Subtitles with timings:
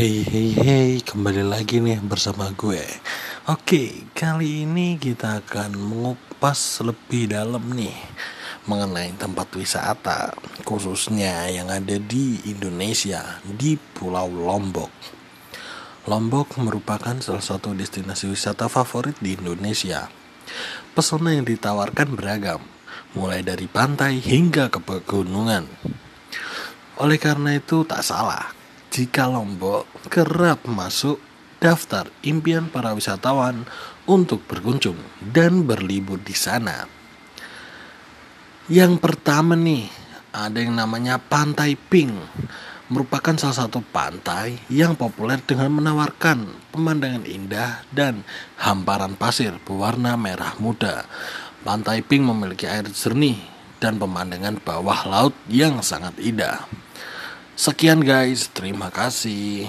[0.00, 2.80] Hey hey hey, kembali lagi nih bersama gue.
[3.52, 7.92] Oke, kali ini kita akan mengupas lebih dalam nih
[8.64, 10.32] mengenai tempat wisata,
[10.64, 14.88] khususnya yang ada di Indonesia, di Pulau Lombok.
[16.08, 20.08] Lombok merupakan salah satu destinasi wisata favorit di Indonesia.
[20.96, 22.64] Pesona yang ditawarkan beragam,
[23.12, 25.68] mulai dari pantai hingga ke pegunungan.
[26.96, 28.59] Oleh karena itu tak salah
[28.90, 31.22] jika Lombok kerap masuk
[31.62, 33.62] daftar impian para wisatawan
[34.10, 36.90] untuk berkunjung dan berlibur di sana.
[38.66, 39.86] Yang pertama nih,
[40.34, 42.14] ada yang namanya Pantai Pink.
[42.90, 46.42] Merupakan salah satu pantai yang populer dengan menawarkan
[46.74, 48.26] pemandangan indah dan
[48.58, 51.06] hamparan pasir berwarna merah muda.
[51.62, 53.38] Pantai Pink memiliki air jernih
[53.78, 56.66] dan pemandangan bawah laut yang sangat indah.
[57.60, 59.68] Sekian guys, terima kasih.